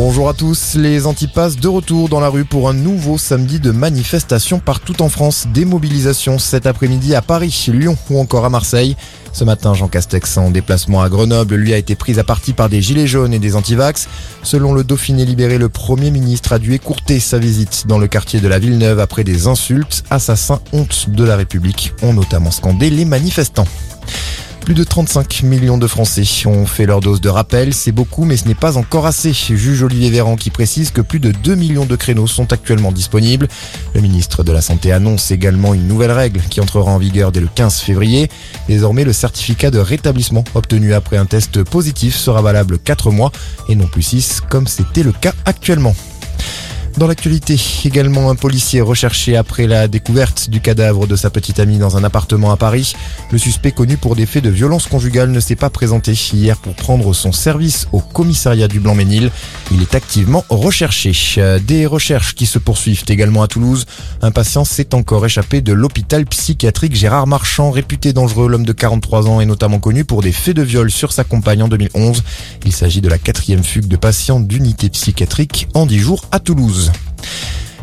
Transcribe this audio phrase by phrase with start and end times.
[0.00, 3.72] Bonjour à tous, les antipasses de retour dans la rue pour un nouveau samedi de
[3.72, 5.48] manifestation partout en France.
[5.52, 8.96] Des mobilisations cet après-midi à Paris, Lyon ou encore à Marseille.
[9.32, 12.68] Ce matin, Jean Castex, en déplacement à Grenoble, lui a été pris à partie par
[12.68, 14.08] des gilets jaunes et des antivax.
[14.44, 18.38] Selon le Dauphiné libéré, le Premier ministre a dû écourter sa visite dans le quartier
[18.38, 20.04] de la Villeneuve après des insultes.
[20.10, 23.66] Assassins, honte de la République ont notamment scandé les manifestants.
[24.68, 27.72] Plus de 35 millions de Français ont fait leur dose de rappel.
[27.72, 29.32] C'est beaucoup, mais ce n'est pas encore assez.
[29.32, 33.48] Juge Olivier Véran qui précise que plus de 2 millions de créneaux sont actuellement disponibles.
[33.94, 37.40] Le ministre de la Santé annonce également une nouvelle règle qui entrera en vigueur dès
[37.40, 38.28] le 15 février.
[38.68, 43.32] Désormais, le certificat de rétablissement obtenu après un test positif sera valable 4 mois
[43.70, 45.94] et non plus 6 comme c'était le cas actuellement.
[46.98, 51.78] Dans l'actualité, également un policier recherché après la découverte du cadavre de sa petite amie
[51.78, 52.94] dans un appartement à Paris.
[53.30, 56.74] Le suspect connu pour des faits de violence conjugale ne s'est pas présenté hier pour
[56.74, 59.30] prendre son service au commissariat du Blanc-Ménil.
[59.70, 61.12] Il est activement recherché.
[61.68, 63.86] Des recherches qui se poursuivent également à Toulouse.
[64.20, 68.48] Un patient s'est encore échappé de l'hôpital psychiatrique Gérard Marchand, réputé dangereux.
[68.48, 71.62] L'homme de 43 ans est notamment connu pour des faits de viol sur sa compagne
[71.62, 72.24] en 2011.
[72.66, 76.87] Il s'agit de la quatrième fugue de patients d'unité psychiatrique en 10 jours à Toulouse.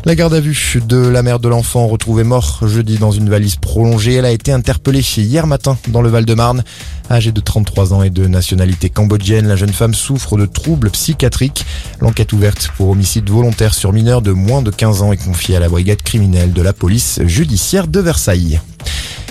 [0.06, 3.56] La garde à vue de la mère de l'enfant retrouvée mort jeudi dans une valise
[3.56, 4.14] prolongée.
[4.14, 6.62] Elle a été interpellée hier matin dans le Val-de-Marne.
[7.10, 11.66] Âgée de 33 ans et de nationalité cambodgienne, la jeune femme souffre de troubles psychiatriques.
[11.98, 15.60] L'enquête ouverte pour homicide volontaire sur mineur de moins de 15 ans est confiée à
[15.60, 18.60] la brigade criminelle de la police judiciaire de Versailles.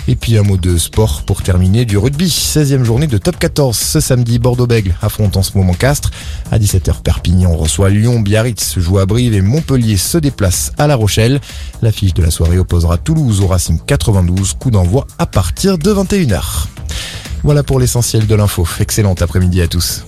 [0.08, 2.28] Et puis un mot de sport pour terminer du rugby.
[2.28, 4.38] 16e journée de top 14 ce samedi.
[4.38, 6.12] Bordeaux-Bègle affronte en ce moment Castres.
[6.52, 10.96] À 17h Perpignan reçoit Lyon, Biarritz joue à Brive et Montpellier se déplace à La
[10.96, 11.42] Rochelle.
[11.82, 14.54] L'affiche de la soirée opposera Toulouse au Racing 92.
[14.54, 16.68] Coup d'envoi à partir de 21h.
[17.44, 18.68] Voilà pour l'essentiel de l'info.
[18.80, 20.06] Excellent après-midi à tous.